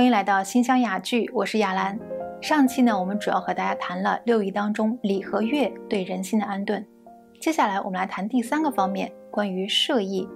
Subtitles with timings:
[0.00, 2.00] 欢迎来到新乡雅聚，我是亚兰。
[2.40, 6.82] 上期呢，我们主要和大家谈了六艺当中礼和乐对人心的安顿。
[7.38, 10.26] 接下来我们来谈第三个方面，关于射艺。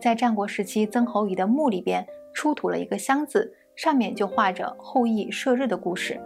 [0.00, 6.18] 在战国时期，曾侯乙的墓里边出土了一个箱子，上面就画着后羿射日的故事。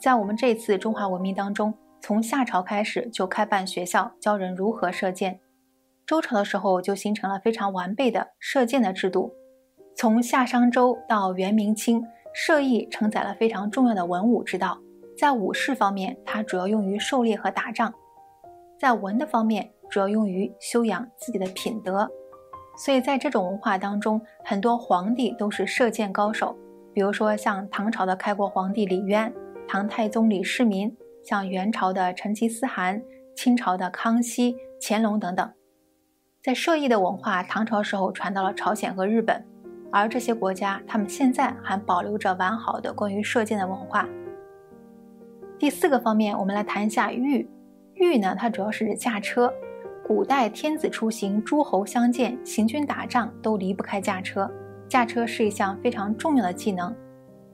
[0.00, 5.38] 在我们这次中华文明当中，从夏朝开始就开办学校，教人如何射箭。
[6.06, 9.30] 周朝的时候就形成了非常完备的射箭的制度。
[9.98, 12.04] 从夏商周到元明清。
[12.38, 14.78] 射艺承载了非常重要的文武之道，
[15.16, 17.90] 在武士方面，它主要用于狩猎和打仗；
[18.78, 22.06] 在文的方面，主要用于修养自己的品德。
[22.76, 26.54] 所以在这种文化当中，很多皇帝都是射箭高手，
[26.92, 29.32] 比如说像唐朝的开国皇帝李渊、
[29.66, 33.02] 唐太宗李世民，像元朝的成吉思汗、
[33.34, 35.50] 清朝的康熙、乾隆等等。
[36.42, 39.42] 在射艺的文化，唐朝时候传到了朝鲜和日本。
[39.90, 44.08] 而这些国家，他们现在还保留着完好的关于射箭的文化。
[45.58, 47.48] 第四个方面，我们来谈一下御。
[47.94, 49.52] 御呢，它主要是驾车。
[50.06, 54.48] 古代天子出行、诸侯相见、行军打仗都离不开驾车。
[54.86, 56.94] 驾车是一项非常重要的技能。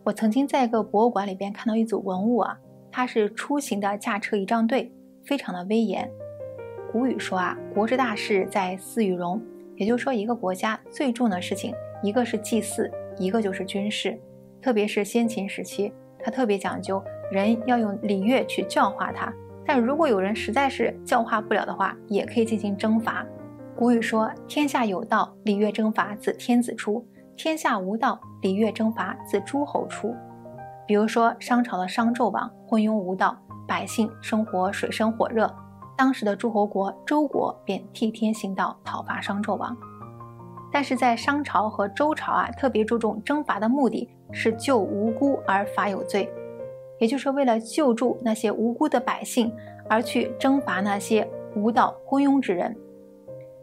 [0.05, 2.59] 我曾经在一个博物馆里边看到一组文物啊，
[2.91, 4.93] 它是出行的驾车仪仗队，
[5.25, 6.11] 非常的威严。
[6.91, 9.41] 古语说啊，国之大事在祀与戎，
[9.77, 11.73] 也就是说，一个国家最重要的事情。
[12.03, 14.19] 一个是祭祀，一个就是军事，
[14.61, 19.33] 特别是先秦时期，他特别讲究人要用礼乐去教化他。
[19.65, 23.25] 但如果有人实在是教化不了的话，也可以进行征伐。
[23.77, 27.03] 古语说：“天下有道，礼乐征伐自天子出；
[27.37, 30.15] 天下无道，礼乐征伐自诸侯出。”
[30.87, 33.37] 比如说商朝的商纣王昏庸无道，
[33.67, 35.49] 百姓生活水深火热，
[35.97, 39.75] 当时的诸侯国周国便替天行道，讨伐商纣王。
[40.73, 46.33] 但是在商朝和周朝啊，特别注重征伐的目的是救无辜而罚有罪，
[46.99, 49.55] 也就是为了救助那些无辜的百姓
[49.89, 52.75] 而去征伐那些无道昏庸之人。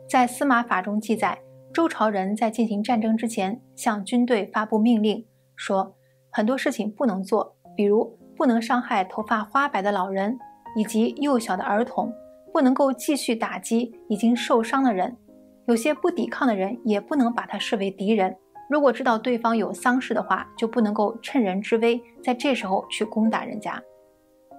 [0.08, 1.40] 在司马法中记载，
[1.74, 5.26] 周朝人在进行战争之前，向军队发布命令，
[5.56, 5.96] 说
[6.30, 10.38] 很多事情不能做，比如不能伤害头发花白的老人
[10.76, 12.14] 以及幼小的儿童，
[12.54, 15.18] 不能够继续打击已经受伤的人。
[15.70, 18.36] 有些不抵抗的人也不能把他视为敌人。
[18.72, 23.80] 如果知道对方有丧事的话，就不能够趁人之危，在这时候去攻打人家。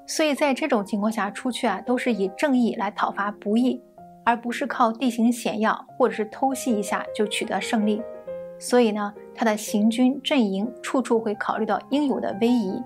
[0.07, 3.83] 所以在这种情况下出去啊，都是以正义来讨伐不义，
[4.25, 8.01] 而不是靠地形险要或者是偷袭一下就取得胜利。
[8.61, 12.81] 所以呢，他的行军阵营处处会考虑到应有的威仪。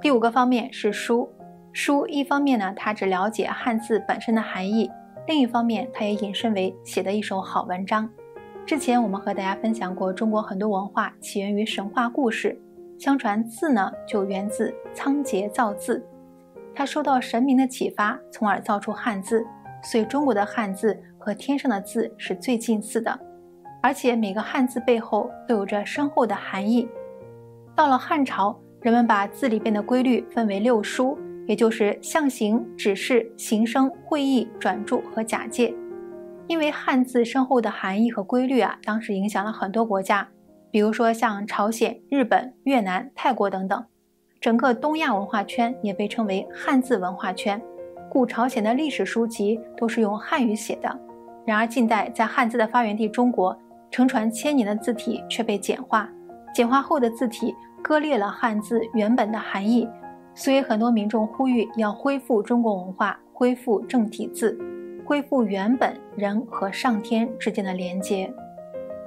[0.00, 1.28] 第五个方面是书，
[1.72, 4.88] 书一方面呢，他只了解汉字本身的含义。
[5.28, 8.08] 另一方面，它也引申为写的一首好文章。
[8.64, 12.58] 之前我们和大家分享过，中国很多文化起源于神话故事。
[12.98, 16.02] 相传字呢，就源自仓颉造字，
[16.74, 19.46] 他受到神明的启发，从而造出汉字。
[19.82, 23.20] 所以中国的汉字和天上的字是最近似的，
[23.82, 26.88] 而且每个汉字背后都有着深厚的含义。
[27.76, 31.18] 到了汉朝，人们把字里边的规律分为六书。
[31.48, 35.74] 也就是象形、指示、形声、会意、转注和假借，
[36.46, 40.28] 因为汉字深厚的含义和规律啊，当时影响了很多国家，
[40.70, 43.82] 比如说像朝鲜、日本、越南、泰国等等，
[44.38, 47.58] 整个东亚文化圈也被称为汉字文化圈。
[48.10, 51.00] 故朝鲜的历史书籍都是用汉语写的。
[51.46, 53.58] 然而近代在汉字的发源地中国，
[53.90, 56.06] 承传千年的字体却被简化，
[56.54, 59.88] 简化后的字体割裂了汉字原本的含义。
[60.40, 64.56] 所以，很多民众呼吁要恢复中国文化，恢复正体字，
[65.04, 68.32] 恢复原本人和上天之间的连接。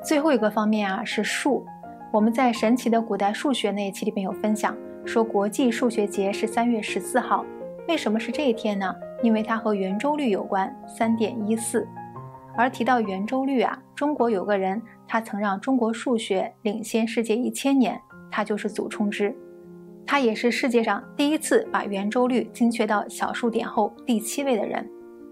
[0.03, 1.66] 最后一个方面啊，是数。
[2.12, 4.75] 我们在神奇的古代数学那一期里面有分享，
[5.06, 7.46] 说国际数学节是三月十四号。
[7.88, 8.94] 为什么是这一天呢？
[9.24, 11.88] 因为它和圆周率有关，三点一四。
[12.58, 17.97] 而提到圆周率啊，中国有个人，他曾让中国数学领先世界一千年，
[18.29, 19.34] 他就是祖冲之。
[20.11, 24.85] 他也是世界上第一次把圆周率精确到小数点后第七位的人，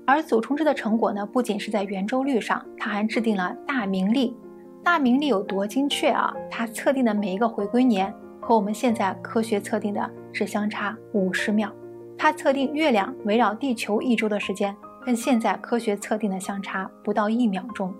[0.07, 4.33] 而祖冲之的成果呢，不仅是在圆周率上，他还制定了大明历。
[4.81, 6.33] 大明历有多精确啊？
[6.49, 11.69] 他测定的每一个回归年和我们现在科学测定的只相差五十秒。
[12.17, 14.73] 他测定月亮围绕地球一周的时间，
[15.05, 17.93] 跟现在科学测定的相差不到一秒钟。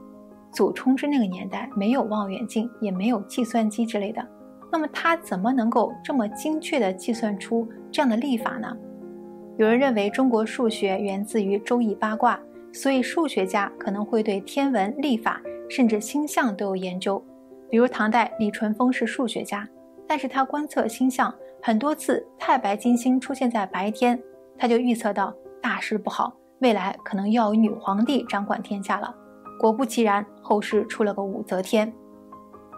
[0.54, 4.26] 祖冲之那个年代没有望远镜，也没有计算机之类的。
[4.72, 8.76] 那么他怎么能够这么精确地计算出这样的历法呢？
[9.58, 12.40] 有人认为中国数学源自于周易八卦，
[12.72, 17.22] 所以数学家可能会对天文、历法甚至星象都有研究。
[17.70, 19.68] 比如唐代李淳风是数学家，
[20.08, 24.20] 但是他观测星象很多次，太白金星出现在白天，
[24.58, 29.14] 他就预测到大事不好，未来可能要有女皇帝掌管天下了。
[29.60, 31.92] 果不其然，后世出了个武则天。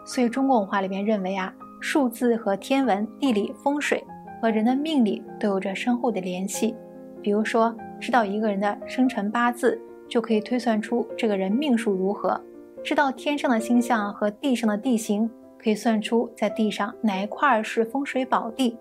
[0.03, 4.01] 所以中国文化里面认为啊，数字和天文、地理、风水
[4.39, 6.75] 和人的命理都有着深厚的联系。
[7.21, 12.39] 比如说，知道一个人的生辰八字，就可以推算出这个人命数如何；
[12.83, 18.77] 知道天上的星象和地上的地形，可以算出在地上哪一块是风水宝地，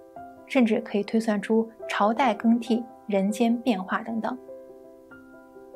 [0.46, 4.37] 甚至可以推算出朝代更替、人间变化等等。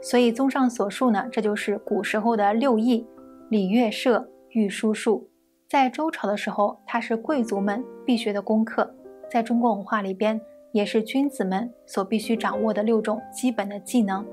[0.03, 3.07] 所以，综上所述呢，这就是古时候的六艺：
[3.49, 5.27] 礼、乐、射、御、书、数。
[5.75, 8.89] 在周朝的时候，它是贵族们必学的功课，
[9.29, 10.41] 在中国文化里边，
[10.71, 14.25] 也是君子们所必须掌握的六种基本的技能。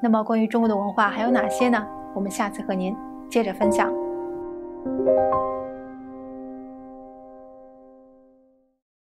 [0.00, 1.86] 那么，关于中国的文化还有哪些呢？
[2.14, 2.96] 我们下次和您
[3.28, 3.92] 接着分享。